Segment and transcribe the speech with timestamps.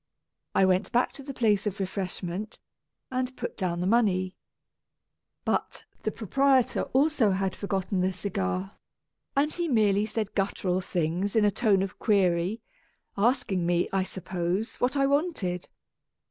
[0.55, 2.57] I went back to the place of refreshment,
[3.11, 4.35] and put down the money.
[5.45, 8.77] ["7] A Tragedy of Twopence But the proprietor also had forgotten the cigar,
[9.37, 12.61] and he merely said guttural things in a tone of query,
[13.15, 15.69] asking me, I suppose, what I wanted.